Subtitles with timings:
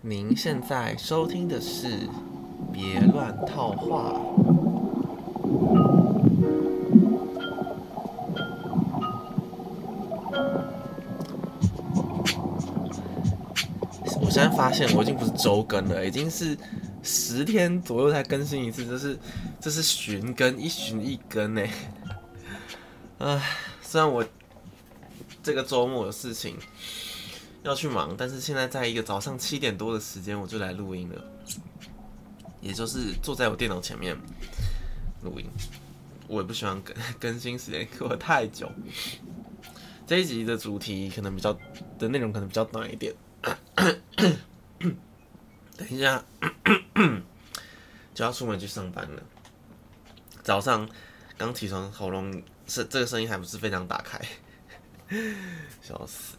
[0.00, 1.88] 您现在收听的是
[2.72, 4.12] 《别乱套话》。
[14.20, 16.56] 我现在发现我已经不是周更了，已经是
[17.02, 19.18] 十天左右才更新一次，这是
[19.60, 21.62] 这是旬更，一旬一更呢。
[23.18, 23.42] 唉，
[23.82, 24.24] 虽然我
[25.42, 26.56] 这个周末有事情
[27.62, 31.24] 要去忙，但是现在在一个早上七点多的时间，我就来录音了，
[32.60, 34.16] 也就是坐在我电脑前面
[35.22, 35.46] 录音。
[36.28, 38.70] 我也不喜欢更 更新时间过太久。
[40.06, 41.58] 这一集的主题可能比较
[41.98, 43.14] 的内容可能比较短一点。
[45.76, 46.24] 等一下
[48.14, 49.22] 就要出门去上班了。
[50.42, 50.88] 早上
[51.36, 54.20] 刚起床，喉咙是这个声音还不是非常打开，
[55.82, 56.36] 笑死。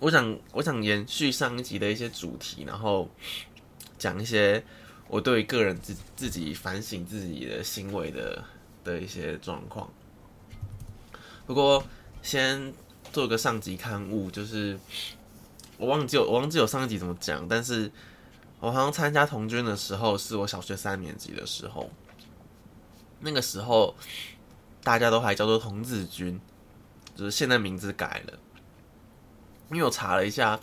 [0.00, 3.10] 我想我想延续上一集的一些主题，然后
[3.98, 4.62] 讲一些
[5.08, 8.44] 我对个人自自己反省自己的行为的
[8.84, 9.90] 的一些状况。
[11.46, 11.82] 不过
[12.22, 12.72] 先
[13.12, 14.78] 做个上集刊物，就是
[15.76, 17.90] 我忘记我忘记我上一集怎么讲，但是
[18.60, 21.90] 我好像参加童军的时候是我小学三年级的时候，
[23.18, 23.96] 那个时候
[24.84, 26.40] 大家都还叫做童子军，
[27.16, 28.38] 就是现在名字改了。
[29.70, 30.58] 因为我查了一下，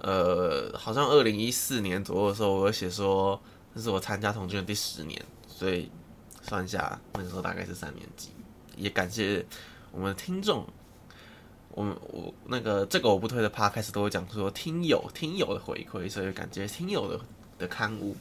[0.00, 3.40] 呃，好像二零一四年左右的时候，我有写说
[3.76, 5.88] 这是我参加童军的第十年，所以
[6.42, 8.30] 算一下那个时候大概是三年级。
[8.76, 9.46] 也感谢
[9.92, 10.66] 我们的听众，
[11.70, 17.20] 我们我那个这个我不推的 p 开始都会讲说听友听友的回馈，所以感觉听友的
[17.56, 18.16] 的刊物，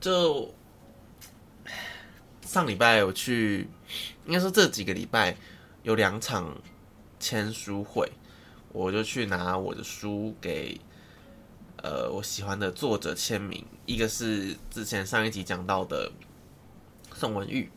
[0.00, 0.54] 就
[2.42, 3.68] 上礼拜我去，
[4.26, 5.36] 应该说这几个礼拜。
[5.82, 6.56] 有两场
[7.20, 8.10] 签书会，
[8.72, 10.78] 我就去拿我的书给
[11.76, 13.64] 呃我喜欢的作者签名。
[13.86, 16.10] 一个是之前上一集讲到的
[17.14, 17.70] 宋文玉，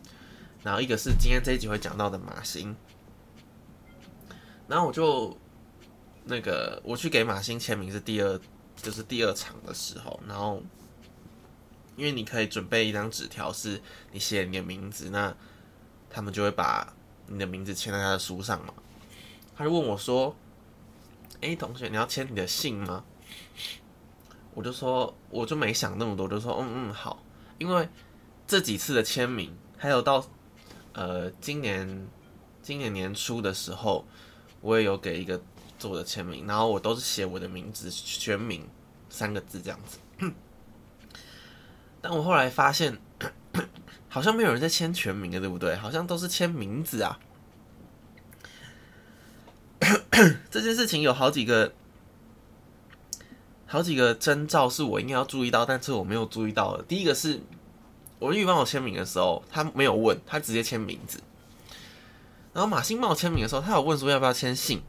[0.64, 2.76] 然后一个是今天这一集会讲到的马欣。
[4.68, 5.38] 然后我就
[6.26, 8.40] 那个我去给马欣签名是第二，
[8.76, 10.62] 就是第二场的时候，然后
[11.96, 13.82] 因为你可以准备一张纸条，是
[14.12, 15.34] 你写你的名字，那
[16.10, 16.94] 他们就会把。
[17.32, 18.74] 你的名字签在他的书上嘛？
[19.56, 20.36] 他就问我说
[21.40, 23.06] ：“哎，同学，你要签你的姓吗？”
[24.54, 27.24] 我就说，我就没想那么多，就说：“嗯嗯，好。”
[27.58, 27.88] 因为
[28.46, 30.26] 这几次的签名，还有到
[30.94, 32.08] 呃今年
[32.62, 34.06] 今年年初的时候，
[34.60, 35.42] 我也有给一个
[35.80, 38.68] 作者签名，然后我都是写我的名字全名
[39.10, 40.00] 三个字这样子。
[42.02, 43.00] 但我后来发现。
[44.14, 45.74] 好像没有人在签全名的，对不对？
[45.78, 47.18] 好像都是签名字啊。
[50.52, 51.72] 这件事情有好几个、
[53.66, 56.84] 好几个征兆是我应该要注意到，但是我没有注意到的。
[56.84, 57.40] 第一个是，
[58.20, 61.22] 我玉帮我签名的时候，他没有问，他直接签名字。
[62.52, 64.82] 然后马欣帮我签名的时候，他有问说要不要签姓。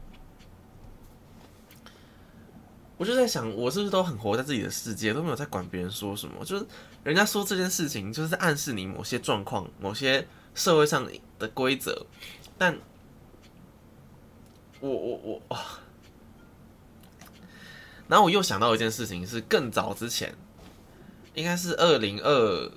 [3.03, 6.45] 我就在想，我是不是都很活在自己的世界，都没有在管别人说什么？
[6.45, 6.65] 就是
[7.03, 10.25] 人家说这件事情，就是在暗示你某些状况、某些
[10.55, 11.05] 社会上
[11.37, 12.05] 的规则。
[12.57, 12.79] 但
[14.79, 15.81] 我我我啊，
[18.07, 20.33] 然后我又想到一件事情，是更早之前，
[21.33, 22.71] 应该是二零二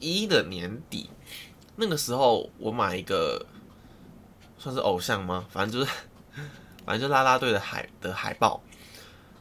[0.00, 1.10] 一的年底，
[1.76, 3.44] 那个时候我买一个
[4.56, 5.44] 算是偶像吗？
[5.50, 5.92] 反正就是，
[6.86, 8.62] 反正就拉拉队的海的海报。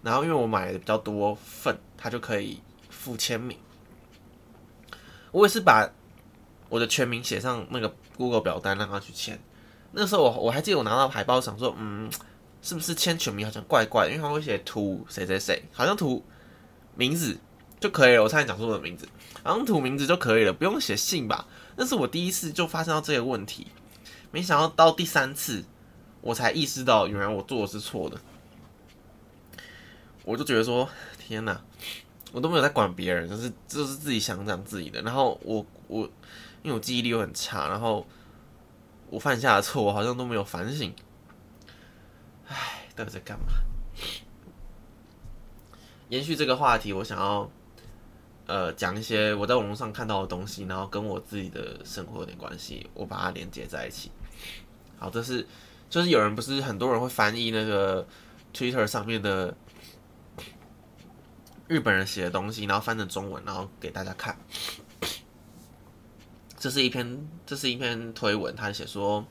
[0.01, 3.57] 然后因为我买的比较多份，他就可以附签名。
[5.31, 5.89] 我也是把
[6.69, 9.39] 我的全名写上那个 Google 表单让他去签。
[9.91, 12.09] 那时候我我还记得我拿到海报想说，嗯，
[12.61, 16.23] 是不是签全名好像怪怪，因为他会写涂谁谁谁，好像涂
[16.95, 17.37] 名字
[17.79, 18.23] 就可以了。
[18.23, 19.07] 我差点讲错我的名字，
[19.43, 21.47] 好像涂名字就可以了，不用写姓吧？
[21.75, 23.67] 那是我第一次就发生到这个问题，
[24.31, 25.63] 没想到到第三次
[26.21, 28.19] 我才意识到，原来我做的是错的。
[30.27, 30.87] 我就觉得说，
[31.17, 31.57] 天哪，
[32.33, 35.01] 我都没有在管别人，就是就是自己想讲自己的。
[35.03, 36.01] 然后我我，
[36.63, 38.05] 因为我记忆力又很差，然后
[39.09, 40.93] 我犯下的错，我好像都没有反省。
[42.49, 43.45] 唉，到底在干嘛？
[46.09, 47.49] 延续这个话题，我想要
[48.47, 54.11] 呃讲一些我在网络上看到的东西，然后跟我自己的生活有点关系，我把它连接在一起。
[54.97, 55.47] 好，这是
[55.89, 58.05] 就是有人不是很多人会翻译那个
[58.53, 59.55] Twitter 上面的。
[61.67, 64.37] 日本人写的东西，然后翻成中文，然后给大家看。
[66.57, 69.25] 这是一篇，这是一篇推文，他写说：“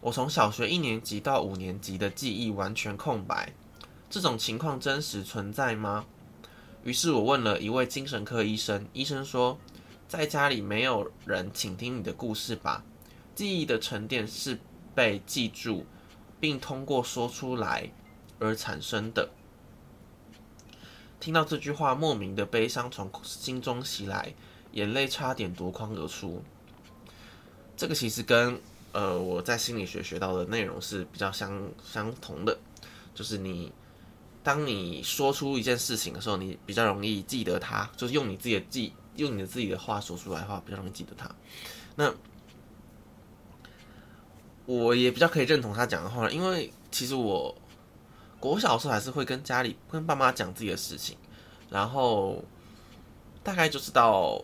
[0.00, 3.52] 我从小学一年级到五年级的记忆完全空白，
[4.08, 6.06] 这种情况真实存在吗？
[6.84, 9.58] 于是我问了一位精神科医生，医生说，
[10.08, 12.82] 在家里没有人倾听你的故事吧？
[13.34, 14.58] 记忆的沉淀是
[14.94, 15.84] 被记住，
[16.40, 17.90] 并通过说出来
[18.38, 19.28] 而产生的。
[21.24, 24.34] 听到这句话，莫名的悲伤从心中袭来，
[24.72, 26.42] 眼泪差点夺眶而出。
[27.78, 28.60] 这个其实跟
[28.92, 32.54] 呃我在心理学学到的内容是比较相相同的，
[33.14, 33.72] 就是你
[34.42, 41.34] 当你说出一件事情的时候，你比较容易记得它，就是用你自己的记，用你的自己的话说出来的话，比较容易记得它。
[41.96, 42.12] 那
[44.66, 47.56] 我也比较可以认同他讲的话，因为其实我。
[48.50, 51.16] 我小时候还是会跟家里、跟爸妈讲自己的事情，
[51.70, 52.44] 然后
[53.42, 54.42] 大概就是到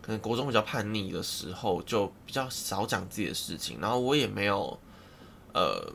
[0.00, 3.78] 可能国中比较叛逆的时候，就比较少讲自己的事情。
[3.80, 4.78] 然后我也没有，
[5.52, 5.92] 呃，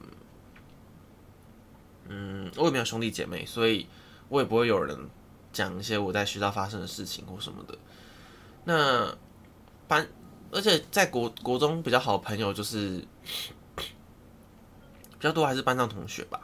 [2.08, 3.88] 嗯，我也没有兄弟姐妹，所以
[4.28, 4.98] 我也不会有人
[5.52, 7.78] 讲一些我在学校发生的事情或什么的。
[8.66, 9.18] 那
[9.88, 10.08] 班，
[10.52, 13.04] 而且在国国中比较好的朋友就是
[13.76, 16.40] 比较多，还是班上同学吧。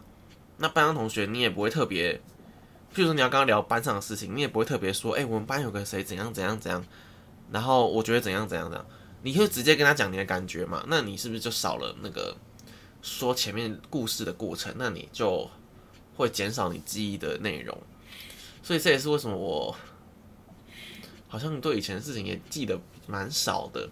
[0.58, 2.14] 那班上同学，你也不会特别，
[2.94, 6.82] 譬如说你要跟他聊班上的事情，你也不会特别说，哎，我们班有个谁怎样怎样怎样，
[7.52, 8.86] 然后我觉得怎样怎样怎样，
[9.22, 10.86] 你会直接跟他讲你的感觉嘛？
[10.88, 12.36] 那你是不是就少了那个
[13.02, 14.74] 说前面故事的过程？
[14.78, 15.50] 那你就
[16.16, 17.78] 会减少你记忆的内容。
[18.64, 19.76] 所以这也是为什么我
[21.28, 23.90] 好像对以前的事情也记得蛮少的。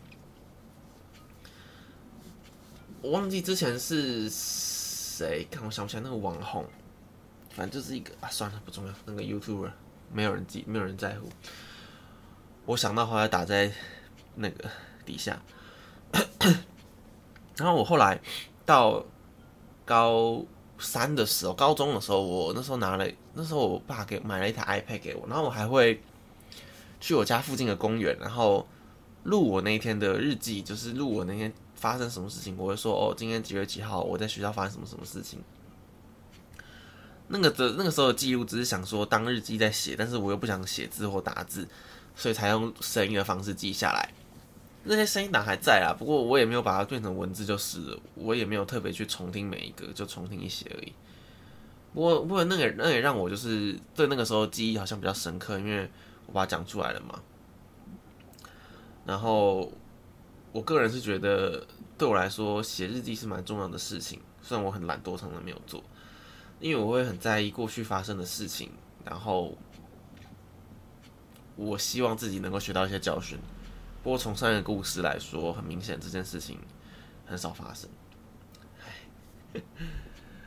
[3.01, 4.31] 我忘记之前是。
[5.13, 5.47] 谁？
[5.51, 6.65] 看我想不起来那个网红，
[7.51, 8.93] 反正就是一个啊，算了，不重要。
[9.05, 9.69] 那个 YouTuber
[10.11, 11.29] 没有人记，没有人在乎。
[12.65, 13.71] 我想到后来打在
[14.35, 14.67] 那个
[15.05, 15.39] 底下。
[17.57, 18.19] 然后我后来
[18.65, 19.05] 到
[19.85, 20.43] 高
[20.79, 26.01] 三的时候，高中的时候，我那时候拿了，那时候我爸给买了一台 iPad 给我，然后我还会
[26.99, 28.67] 去我家附近的公园，然后
[29.23, 31.53] 录我那一天的日记，就是录我那天。
[31.83, 35.37] 发生什么事情，我会说哦，今天几月几号，我在学校发生什么什么事情。
[37.27, 41.67] 那个的那个时候的记录只是想说当日记在写，但是我又不想写字或打字，
[42.15, 44.13] 所以才用声音的方式记下来。
[44.85, 50.93] 那些声音档还在啊，不过我也没有把它变成文字，就是，我也没有特别去重听每一个，就重听一些而已。
[51.93, 55.91] 不过不过那个那也让我就是对那个时候记忆好像比较深刻，因为
[56.27, 57.19] 我把它讲出来了嘛。
[59.05, 59.69] 然后。
[60.53, 61.65] 我个人是觉得，
[61.97, 64.21] 对我来说写日记是蛮重要的事情。
[64.39, 65.83] 虽然我很懒惰，常常没有做，
[66.59, 68.69] 因为我会很在意过去发生的事情，
[69.03, 69.57] 然后
[71.55, 73.39] 我希望自己能够学到一些教训。
[74.03, 76.59] 不过从上一个故事来说，很明显这件事情
[77.25, 77.89] 很少发生。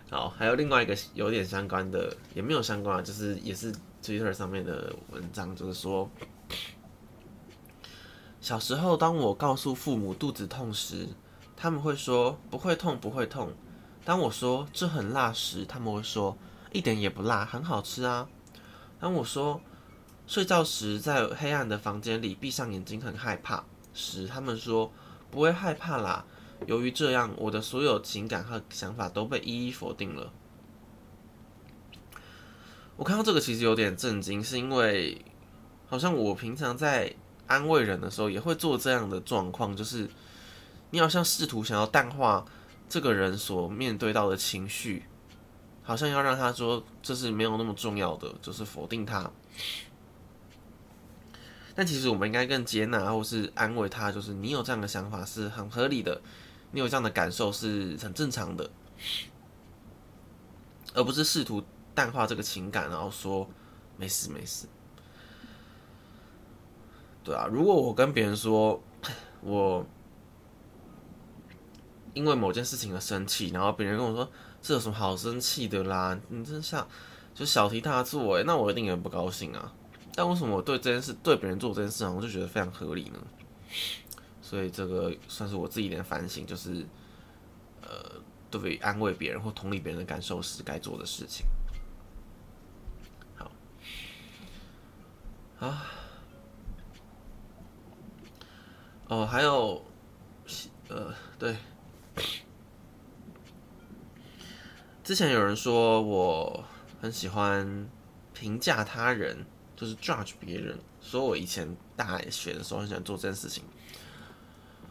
[0.09, 6.09] 好，还有另外一个有点相关的，也没有相关啊，就是也是 Twitter 上面的文章，就是说。
[8.47, 11.09] 小时候，当我告诉父母肚子痛时，
[11.57, 13.53] 他们会说不会痛，不会痛。
[14.05, 16.39] 当我说这很辣时，他们会说
[16.71, 18.29] 一点也不辣，很好吃啊。
[19.01, 19.61] 当我说
[20.29, 24.93] 睡觉时在黑暗的房间里闭上眼睛很害怕时，他们说
[25.29, 26.25] 不会害怕啦。
[26.67, 30.33] 由于这样，我的所有情感和想法都被一一否定了。
[32.97, 35.25] 我看到这个其实有点震惊，是因为
[35.88, 37.12] 好像我平常在。
[37.47, 40.09] 安慰人的时候也会做这样的状况，就是
[40.91, 42.45] 你好像试图想要淡化
[42.88, 45.05] 这个人所面对到的情绪，
[45.83, 49.31] 好像要让他说这是没有那么重要的，就是否定他。
[51.75, 56.23] 但其实我们应该更接纳或是安慰他，就是你有这样的想法是很合理的，
[56.73, 58.71] 你有这样的感受是很正常的，
[60.95, 61.62] 而不是试图
[61.95, 63.47] 淡化这个情感，然后说
[63.99, 64.67] 没事没事。
[67.26, 68.80] 对啊，如果我跟别人说，
[69.40, 69.85] 我
[72.14, 74.30] 因为某件事情而生气，然后别人跟我说
[74.62, 76.16] 这有什么好生气的啦？
[76.28, 76.87] 你真像
[77.35, 79.73] 就小题大做哎，那我一定也不高兴啊。
[80.14, 83.18] 但为什么我对这件事对别人做这件事，我就觉得非常合理呢？
[84.40, 86.87] 所以这个算是我自己的反省，就是
[87.83, 91.45] 呃，对于安慰别人或同理别人的感受时该做的事情。
[93.35, 93.50] 好，
[95.59, 95.90] 啊。
[99.09, 99.85] 哦，还有，
[100.89, 101.57] 呃，对，
[105.05, 106.65] 之前有人说我
[107.01, 107.89] 很喜欢
[108.35, 109.47] 评价他人，
[109.77, 113.63] 就是 judge 别人，说我以前大学的时候很喜欢做这件事情。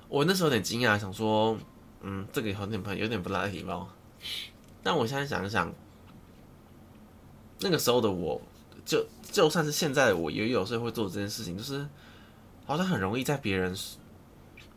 [0.08, 1.58] 我那时候有点惊讶，想说，
[2.00, 3.90] 嗯，这个有点不有点不大礼貌。
[4.82, 5.74] 但我现在想一想，
[7.60, 8.42] 那个时候的我，
[8.86, 11.86] 就就算是现在的我，也有时候会做这件事情，就是
[12.66, 13.76] 好像很容易在别人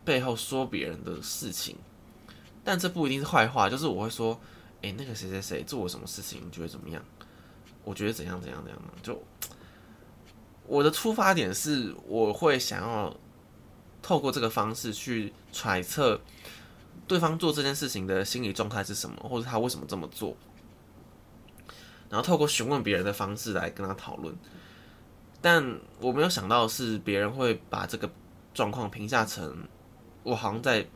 [0.08, 1.76] 背后说别人的事情。
[2.64, 4.40] 但这不一定是坏话，就是我会说，
[4.80, 7.04] 哎，那个谁谁谁做了什么事情，你觉得怎么样？
[7.84, 9.22] 我觉得怎样怎样怎样就
[10.66, 13.14] 我的出发点是，我会想要
[14.02, 16.20] 透过这个方式去揣测
[17.06, 20.36] 对方做这件事情的心理状态是什么，或者他为什么这么做，
[22.10, 24.34] 然后透过询问别人的方式来跟他讨论。
[25.40, 28.10] 但我没有想到是别人会把这个
[28.52, 29.66] 状况评价成
[30.28, 30.87] 我好像在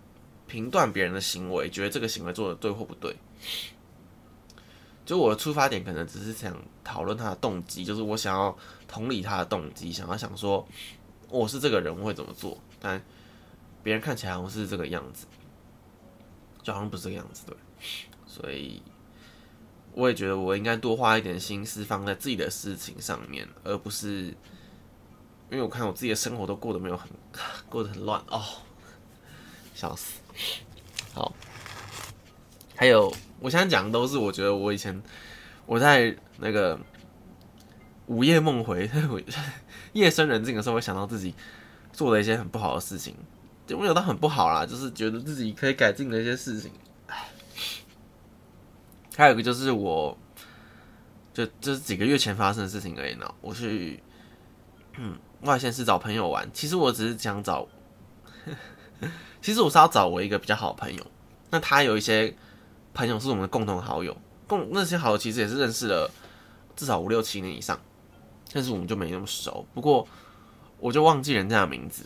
[0.47, 3.17] 评断别人的行为，觉得这个行为做的对或不对。
[5.05, 10.67] 就我的出发点可能只是想讨论他的动机，就是我想要同理他的动机，想要想说
[11.29, 13.03] 我是这个人会怎么做，但
[13.83, 15.27] 别人看起来好像是这个样子，
[16.63, 17.57] 就好像不是这个样子对，
[18.27, 18.81] 所以
[19.93, 24.27] 我也觉得我应该多花一点心思放在自己的事情上面，而不是
[25.51, 27.09] 因为我看我自己的生活都过得没有很
[27.69, 28.41] 过得很乱哦，
[29.75, 30.21] 笑死，
[31.15, 31.35] 好，
[32.77, 33.13] 还有。
[33.41, 35.03] 我现在讲的都是我觉得我以前
[35.67, 36.79] 我在那个
[38.07, 38.89] 午夜梦回、
[39.95, 41.35] 夜深人静的时候，会想到自己
[41.93, 43.17] 做了一些很不好的事情，
[43.67, 46.71] 就没有到很不好啦，就是觉得自己可以改进的一些事情。
[49.17, 50.17] 还有一个就是我，
[51.35, 53.35] 就就是几个月前发生的事情而已呢。
[53.41, 54.01] 我去
[54.99, 57.67] 嗯外县市找朋友玩，其实我只是想找，
[59.43, 61.07] 其实我是要找我一个比较好的朋友，
[61.51, 62.35] 那他有一些。
[62.95, 64.15] 朋友是我们的共同好友，
[64.47, 66.11] 共那些好友其实也是认识了
[66.77, 67.81] 至少五六七年以上，
[68.53, 69.67] 但是我们就没那么熟。
[69.73, 70.07] 不过
[70.79, 72.05] 我就忘记人家的名字，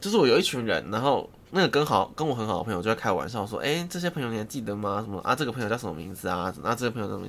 [0.00, 5.02] 就是我有一群人，然后那个跟好跟我很好的朋友就在开玩笑说：“哎，这些朋友你还记得吗？
[5.04, 5.34] 什么啊？
[5.34, 6.50] 这个朋友叫什么名字啊？
[6.62, 7.28] 那这个朋友怎么？”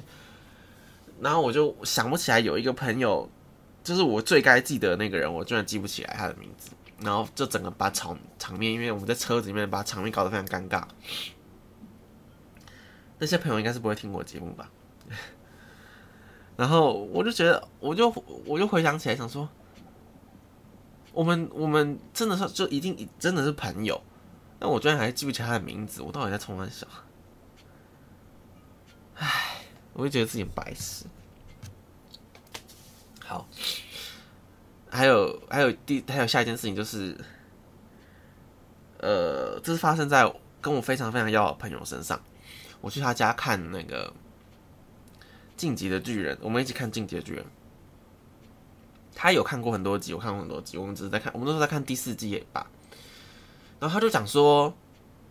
[1.19, 3.29] 然后我就想不起来有一个朋友，
[3.83, 6.69] 就是我最该记得那个人，我居然记不起来他的名字，
[7.03, 10.83] 然后就整个把场场面，因为我们在车子里面把场面搞得非常尴尬。
[13.19, 14.69] 那些朋友应该是不会听我节目吧？
[16.57, 18.09] 然后我就觉得，我就
[18.45, 19.49] 我就回想起来，想说，
[21.11, 24.01] 我们我们真的是就一定真的是朋友，
[24.59, 26.85] 但我居然还记不起他的名字，我到底在冲他笑？
[29.15, 31.05] 唉，我就觉得自己白痴。
[33.25, 33.47] 好，
[34.93, 37.17] 还有还有第还有下一件事情就是，
[38.99, 40.31] 呃，这是发生在
[40.61, 42.21] 跟我非常非常要好的朋友身上。
[42.79, 44.07] 我去他家看那个
[45.57, 47.43] 《晋级的巨人》，我们一起看《晋级的巨人》。
[49.15, 52.67] 他有看过很多集，我看过很多集，我们只是在看，我们都是在看第四季也吧。
[53.79, 54.71] 然后他就讲说，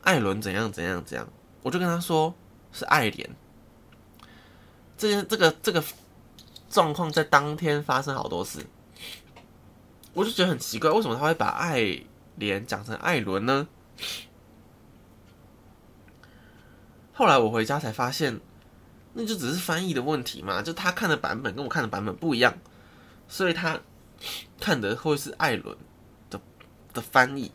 [0.02, 1.28] 艾伦怎样怎样怎样，
[1.62, 2.35] 我就跟他说
[2.73, 3.31] 是爱莲。
[4.99, 5.83] 这件这个这个
[6.69, 8.64] 状况在当天发生好多次，
[10.14, 12.02] 我就觉得很奇怪，为什么他会把爱
[12.37, 13.66] 莲讲成艾伦呢？
[17.14, 18.40] 后来我回家才发现，
[19.14, 22.54] 那就只是翻译的问题嘛，就他看的版本跟我看的版本不一样，
[23.28, 23.81] 所以他
[24.61, 25.76] 看的会是艾伦
[26.31, 26.40] 的
[26.92, 27.52] 的翻译。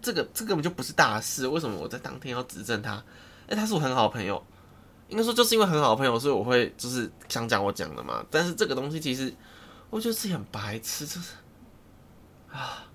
[0.00, 3.02] 这个这根本就不是大事，为什么我在当天要指正他？
[3.48, 4.44] 哎，他是我很好的朋友，
[5.08, 8.24] 应该说就是因为很好的朋友，所以我会就是想讲我讲的嘛。
[8.30, 9.32] 但是这个东西其实
[9.92, 11.34] 我觉得自己很白痴，就是
[12.50, 12.86] 啊，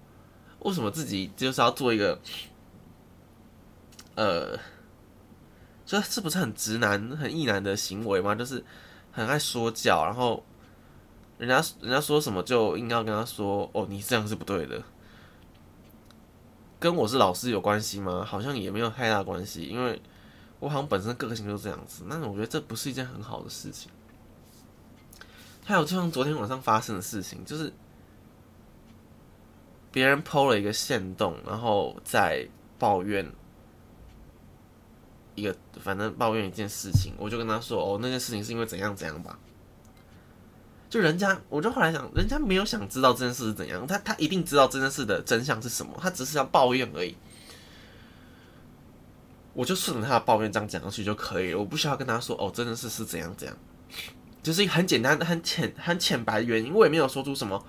[0.62, 2.20] 为什么自己就是要做一个
[4.16, 4.58] 呃？
[5.86, 8.34] 这是不是很直男、很异男的行为吗？
[8.34, 8.66] 就是
[9.12, 10.44] 很爱说教，然后
[11.38, 14.82] 人家人家说什么就应该要跟他说：“哦，你这样是不对的。”
[16.80, 18.26] 跟我是老师有关系吗？
[18.26, 20.02] 好像也没有太大关系，因为
[20.60, 22.06] 我好像本身个性就是这样子。
[22.08, 23.92] 那我觉得这不是一件很好的事情。
[25.68, 27.72] 还有就像昨天晚上发生的事情，就是
[29.92, 32.48] 别人抛了一个线洞，然后在
[32.80, 33.30] 抱怨。
[35.36, 39.38] 一个反正抱怨一件事情，我就跟他说：“哦，那件事情是因为怎样怎样吧。”
[40.90, 47.16] 就人家，我就后来想，人家没有想知道这件事是怎样，他他一定知道这件事的真相是什么，他只是要抱怨而已。
[49.54, 53.56] 我就顺着他的抱怨这样讲下去就可以了，我不需要跟他说：“哦，真的是是怎样怎样。”
[54.48, 57.62] 就是很简单、很浅、很浅白的原因，我也没有说出什么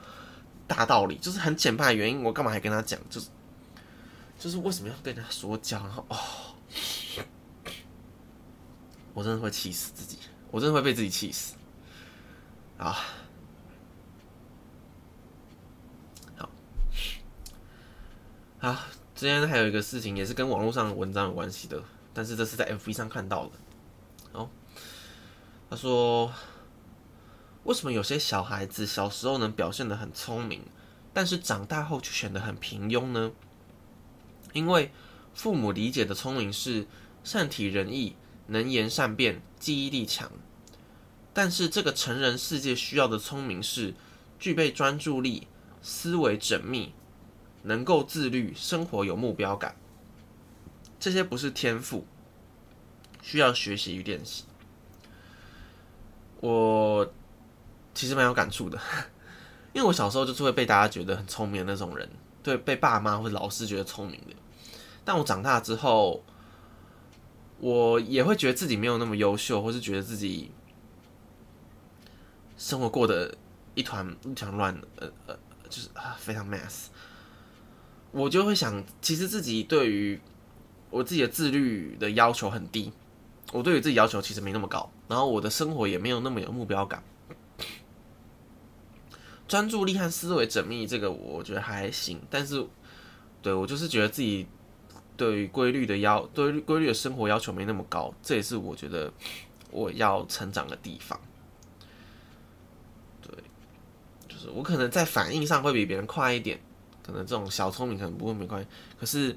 [0.69, 3.01] 大道理，就是很浅白的原因，我干嘛还跟他讲？
[3.11, 3.29] 就是
[4.39, 5.81] 就是为什么要跟他说教？
[5.81, 6.17] 然后哦。
[9.13, 10.19] 我真的会气死自己，
[10.53, 11.57] 我真的会被自己气死。
[12.77, 12.97] 啊，
[16.37, 16.49] 好，
[18.61, 21.83] 啊，之前还有一个事情也是跟网络上的文章有关系的，
[22.15, 23.53] 但是这是在 FB 上看到的。
[24.31, 24.49] 哦，
[25.69, 26.33] 他说，
[27.69, 30.63] 为什么有些小孩子小时候能表现得很聪明，
[31.13, 33.31] 但是长大后却显得很平庸呢？
[34.55, 34.91] 因为
[35.35, 36.87] 父母理解的聪明是
[37.23, 40.33] 善体人意、能言善辩、记忆力强，
[41.35, 43.93] 但是这个成人世界需要的聪明是
[44.39, 45.47] 具备专注力、
[45.83, 46.95] 思维缜密、
[47.65, 49.77] 能够自律、生活有目标感。
[50.99, 52.07] 这些不是天赋，
[53.21, 54.45] 需要学习与练习。
[56.41, 57.13] 我
[57.99, 58.79] 其实蛮有感触的，
[59.75, 62.09] 因为我小时候就是会被大家觉得很聪明的那种人，
[62.45, 64.37] 对，被爸妈或者老师觉得聪明的。
[65.05, 66.23] 但我长大之后，
[67.59, 70.53] 我也会觉得自己没有那么优秀，或是觉得自己
[72.57, 73.37] 生活过得
[73.75, 75.37] 一团一团乱，呃呃，
[75.69, 75.89] 就是
[76.19, 76.87] 非常 mess。
[78.13, 80.21] 我就会想，其实自己对于
[80.91, 82.93] 我自己的自律的要求很低，
[83.53, 87.03] 我对于自己要求其实没那么高，然后我的生活也没有那么有目标感。
[89.49, 92.65] 专注力和思维缜密，这个我觉得还行，但是
[93.43, 94.47] 对我就是觉得自己。
[95.17, 99.13] 对于规律的要，对规律的生活要求没那么高，这也是我觉得
[99.73, 101.21] 我要成长的地方。
[103.21, 103.33] 对，
[104.29, 106.61] 就是我可能在反应上会比别人快一点，
[107.05, 108.69] 可能这种小聪明可能不会没关系。
[108.97, 109.37] 可是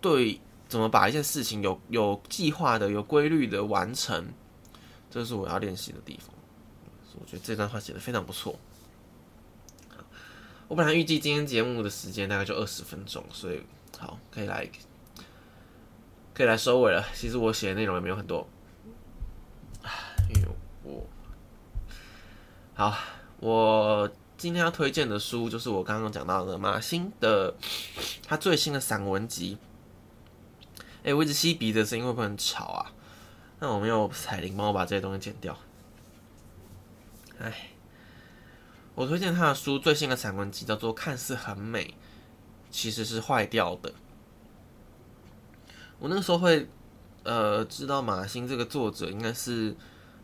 [0.00, 4.24] 对怎么把一件事情有有计划的、有规律的完成，
[5.10, 6.32] 这是我要练习的地方。
[7.18, 8.56] 我觉得这段话写的非常不错。
[10.68, 13.62] 我本来预计今天节目的时间大概就二十分钟，所以
[13.98, 14.70] 好可以来。
[16.34, 17.04] 可以来收尾了。
[17.14, 18.46] 其实我写的内容也没有很多，
[20.32, 20.48] 因为
[20.84, 21.04] 我
[22.74, 22.96] 好，
[23.40, 27.52] 我今天要推荐的书就是我刚刚讲到的马欣的
[28.24, 29.58] 他最新的散文集。
[31.02, 32.92] 哎，我一直吸鼻子的声音会不会很吵啊？
[33.58, 35.58] 那我没有彩铃，帮我把这些东西剪掉。
[37.40, 37.70] 哎，
[38.98, 41.94] 我推荐他的书最新的散文集叫做《看似很美，
[42.68, 43.90] 其实是坏掉的》。
[46.00, 46.68] 我那个时候会，
[47.22, 49.76] 呃，知道马欣这个作者应该是，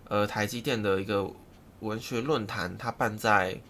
[0.09, 1.31] 呃，台积电的一个
[1.79, 3.61] 文学论坛，他办在，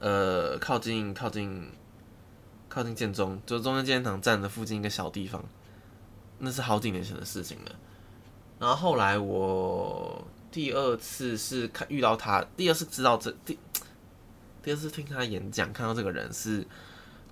[0.00, 1.70] 呃，靠近靠近
[2.68, 5.44] 靠近建中，就中央纪念堂站的附近一个小地方，
[6.40, 7.70] 那是好几年前的事情了。
[8.58, 13.58] 然后后来我第二次是看遇到他，第二次知道这第
[14.62, 16.64] 第二次听他演讲，看到这个人是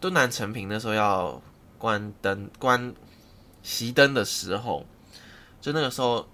[0.01, 1.41] 敦南成品，那时候要。
[1.81, 2.95] 关灯、关
[3.65, 4.85] 熄灯的时候，
[5.63, 6.29] 就那个时候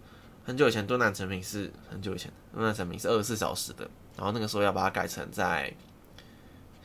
[0.44, 3.88] 很久以前，敦南成品是很久以前，敦南成品是二十四小时的。
[4.16, 5.72] 然后那个时候要把它改成在，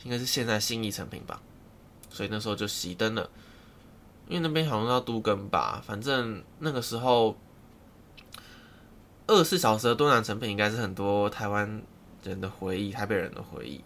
[0.03, 1.41] 应该是现在新义成品吧，
[2.11, 3.27] 所以那时候就熄灯了。
[4.27, 7.35] 因为那边好像要都更吧，反正那个时候
[9.31, 11.81] 二十四小时的敦南成品应该是很多台湾
[12.21, 13.81] 人的回忆，台北人的回忆。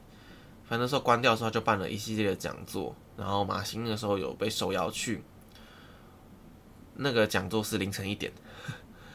[0.64, 2.96] 反正那时候关掉的时候，就办了一系列的讲座。
[3.16, 5.24] 然后马欣那时候有被受邀去，
[6.96, 8.34] 那个讲座是凌晨一点，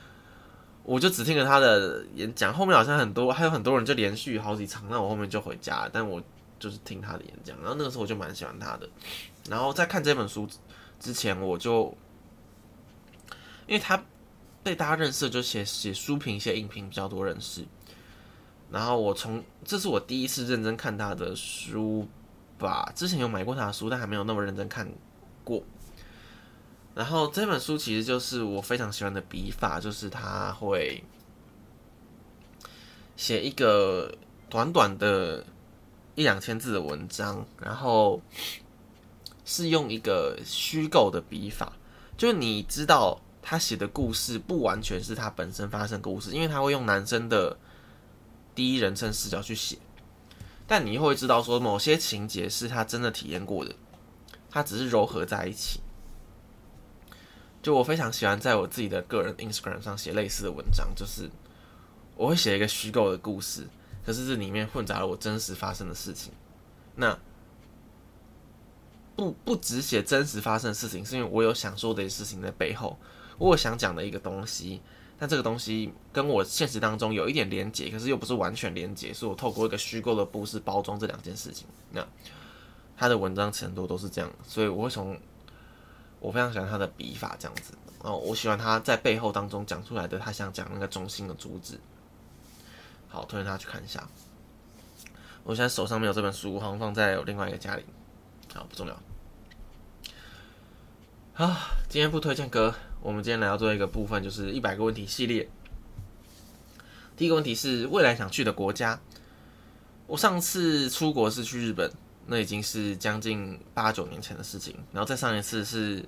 [0.85, 6.23] 我就只听了他的演讲，后面好像很多还有很多人就连续好几场，那我后面就回家，但我
[6.61, 8.89] 就是听他的演讲，然后那个时候我就蛮喜欢他的。
[9.49, 10.49] 然后在看这本书
[11.01, 11.93] 之前，我就
[13.67, 14.01] 因为他
[14.63, 17.65] 被大家认识，就写写书评、写影评比较多认识。
[18.71, 22.09] 然后我从这是我第一次认真看他的书。
[22.61, 24.87] 吧，之前有买过他的书，但还没有那么认真看
[25.45, 25.63] 过。
[26.95, 31.03] 然后这本书其实就是我非常喜欢的笔法，就是他会
[33.17, 34.15] 写一个
[34.51, 35.43] 短短的
[36.15, 38.21] 一两千字的文章，然后
[39.47, 41.73] 是用一个虚构的笔法，
[42.19, 47.57] 就是你知道他写的故事不完全是他本身发生故事，因为他会用男生的
[48.55, 49.79] 第一人称视角去写。
[50.67, 53.75] 但你又会知道，说某些情节是他真的体验过的，
[54.49, 55.81] 他只是糅合在一起。
[57.63, 61.29] 就我非常喜欢在我自己的个人 Instagram 上写类似的文章，就是
[62.17, 63.67] 我会写一个虚构的故事，
[64.07, 66.33] 可是这里面混杂了我真实发生的事情。
[66.95, 67.19] 那
[69.17, 72.99] 不不只写真实发生的事情，是因为我有想说的事情在背后，
[73.41, 74.81] 我想讲的一个东西。
[75.19, 81.67] 但这个东西跟我现实当中有一点连结，可是又不是完全连结，是我透过一个虚构的故事包装这两件事情。
[81.91, 82.03] 那
[82.97, 85.15] 他的文章程度都是这样，所以我会从
[86.21, 91.79] 我非常喜欢他的笔法这样子，哦我喜欢他在背后当中讲出来的他想讲那个中心的主旨。
[93.07, 94.09] 好，推荐大家去看一下。
[95.45, 97.85] 我现在手上没有这本书，好像放在另外一个家里。
[98.55, 98.95] 好不重要。
[101.35, 101.59] 啊，
[101.91, 105.49] 今天不推荐歌，我们今天来到做一个部分，就是一百个问题系列。
[107.17, 109.01] 第一个问题是未来想去的国家。
[110.07, 111.91] 我上次出国是去日本，
[112.27, 114.77] 那已经是将近八九年前的事情。
[114.93, 116.05] 然后再上一次是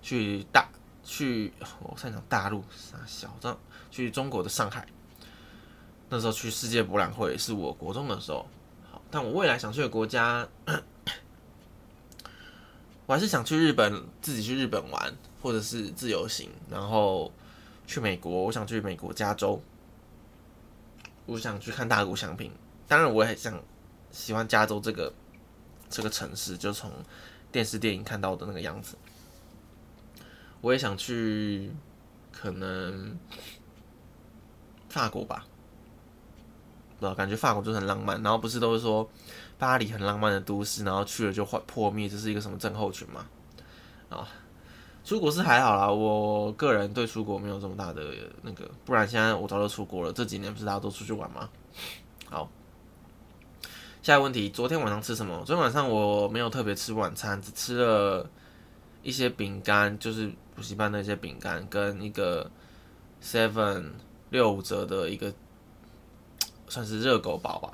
[0.00, 0.68] 去大
[1.02, 3.58] 去，我擅长大陆啥小张
[3.90, 4.86] 去中国的上海。
[6.08, 8.46] 那时候去世界博览会是我国中的时候。
[8.90, 10.46] 好，但我未来想去的国家。
[13.06, 17.30] 我还是想去日本，自己去日本玩，或者是自由行，然后
[17.86, 18.44] 去美国。
[18.44, 19.60] 我想去美国加州，
[21.26, 22.52] 我想去看大谷翔平。
[22.86, 23.60] 当然，我也想
[24.10, 25.12] 喜欢加州这个
[25.90, 26.90] 这个城市，就从
[27.50, 28.96] 电视电影看到的那个样子。
[30.60, 31.72] 我也想去，
[32.30, 33.18] 可能
[34.88, 35.44] 法国吧，
[36.98, 38.22] 不知道，感觉法国就很浪漫。
[38.22, 39.10] 然后不是都是说。
[39.58, 43.24] 巴黎很浪漫的都市，然后去了就破灭，这是一个什么症候群吗？
[44.08, 44.26] 啊，
[45.04, 48.02] 出国是还好啦，我个人对出国没有这么大的
[48.42, 50.12] 那个，不然现在我早就出国了。
[50.12, 51.48] 这几年不是大家都出去玩吗？
[52.30, 52.48] 好，
[54.00, 55.42] 下一个问题，昨天晚上吃什么？
[55.44, 58.30] 昨天晚上我没有特别吃晚餐，只吃了
[59.02, 62.48] 一些饼干，就是补习班的一些饼干，跟一个
[63.20, 63.90] seven
[64.30, 65.34] 六五折的一个
[66.68, 67.72] 算是热狗堡吧。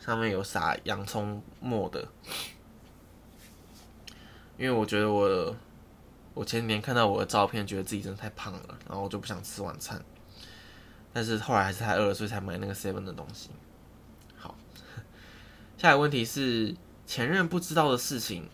[0.00, 2.08] 上面有撒洋葱末的，
[4.56, 5.54] 因为我觉得我
[6.40, 10.02] 我前几年看到我的照片，觉得自己真的太胖了，然后我就不想吃晚餐。
[11.12, 13.50] 但是后来还是太饿，所以才买那个 seven 的东西。
[14.38, 14.56] 好，
[15.76, 16.74] 下一个问题是
[17.06, 18.48] 前任不知道的事情，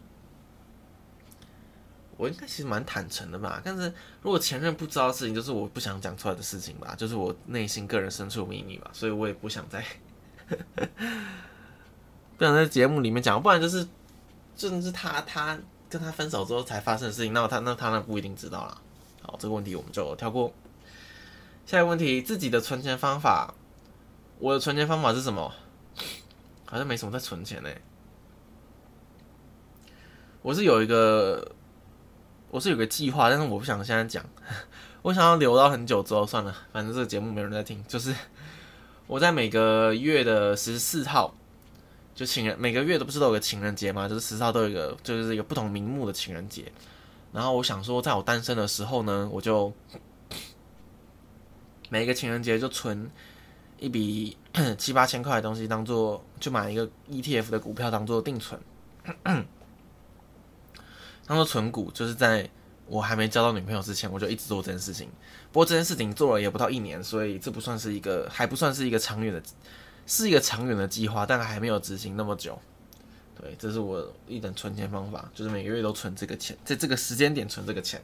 [2.16, 3.62] 我应该其实蛮坦诚的吧？
[3.64, 9.85] 但是如果前任不知道的事情，就是我不想讲出来的事情吧，就是我内心个人深处的秘密吧，所以我也不想再。
[12.37, 13.87] 不想在节目里面讲，不然就是，
[14.57, 15.57] 真的是他他
[15.97, 18.79] 跟他分手之后才发生的事情，那他那他那不一定知道啦。
[19.23, 20.53] 好，这个问题我们就跳过。
[21.65, 23.55] 下一个问题，自己的存钱方法，
[24.39, 25.53] 我的存钱方法是什么？
[26.65, 27.71] 好像没什么在存钱呢。
[30.43, 31.53] 我是有一个，
[32.51, 34.25] 我是有个计划，但是我不想现在讲，
[35.03, 38.15] 我想要留到很久之后算了，反正这个节目没人在听，就是。
[39.09, 41.33] 我在每个月的十四号，
[42.16, 44.09] 就情人每个月都不是都有个情人节吗？
[44.09, 46.64] 就是十四号都有一个，就是一个不同名目的情人节。
[47.33, 49.72] 然后我想说，在我单身的时候呢，我就
[51.90, 53.09] 每一个情人节就存
[53.79, 54.37] 一笔
[54.79, 58.61] 七八千块的东西，当做就买一个 ETF 的股票当做定存，
[59.22, 59.46] 当
[61.37, 62.48] 做存股，就是在。
[62.88, 65.11] 我还没交到女朋友之前，我就一直做这件事情。
[65.50, 69.42] 不过这件事情做了也不到一年，所以这不算是一个，还不算是一个长远的，
[70.07, 72.59] 是一个长远的计划，但还没有执行那么久。
[73.40, 78.03] 对，这是我一等存钱方法，就是每个月都存这个钱，在这个时间点存这个钱，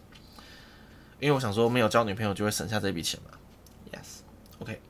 [1.20, 3.38] 因为我想说没有交女朋友就会省下这笔钱嘛。
[3.92, 4.80] Yes，OK。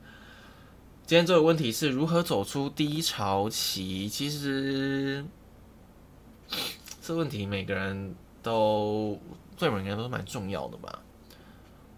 [1.05, 4.09] 今天这个问题是如何走出低潮期？
[4.09, 5.23] 其实
[7.01, 9.19] 这问题每个人都。
[9.55, 10.99] 对我应该都蛮重要的吧。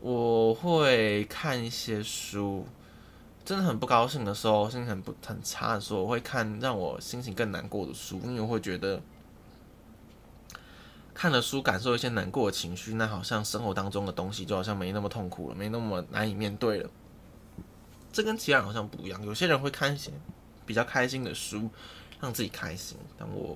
[0.01, 2.67] 我会看一些书，
[3.45, 8.99] 真的很不高兴的时候，心情很不很差的时候，我会看让我心情更难过的书，因为我会觉得
[11.13, 16.89] 看了书，感受一些难过的情绪，那好像生活当中的东西就好像没那么痛苦了，没那么难以面对了。
[18.11, 20.11] 这跟其他人好像不一样，有些人会看一些
[20.65, 21.69] 比较开心的书，
[22.19, 23.55] 让自己开心，但我。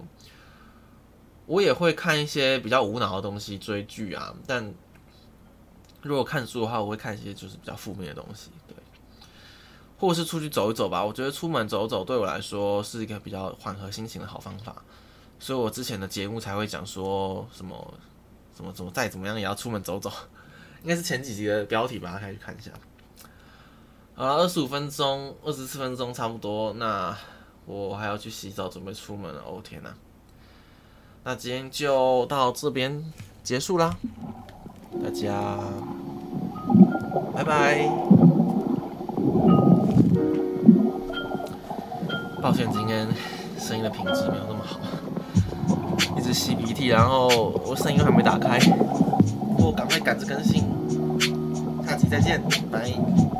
[1.47, 4.35] 我也会看一些比较无脑的东西，追剧啊。
[4.45, 4.71] 但
[6.03, 8.75] 如果看书的话，我会看一些就是比较负面的东西，对。
[9.99, 11.03] 或者是出去走一走吧。
[11.03, 14.75] 我觉得出门走走对我来说是一个比较缓和心情的好方法。
[15.37, 17.93] 所以我之前的节目才会讲说什么
[18.55, 20.11] 什么怎么再怎么样也要出门走走，
[20.83, 22.71] 应该是前几集的标题吧，可以去看一下。
[24.15, 26.73] 好了，二十五分钟，二十四分钟差不多。
[26.73, 27.15] 那
[27.65, 29.41] 我还要去洗澡，准备出门了。
[29.45, 29.93] 哦天哪！
[31.23, 33.95] 那今天就到这边结束啦，
[35.03, 35.57] 大家
[37.33, 38.28] 拜拜。
[42.41, 43.05] 抱歉，今天
[43.59, 44.79] 声音的品质没有那么好，
[46.17, 47.27] 一直吸鼻涕，然后
[47.65, 48.57] 我声音还没打开，
[49.57, 50.63] 不过赶快赶着更新，
[51.85, 53.38] 下期再见，拜。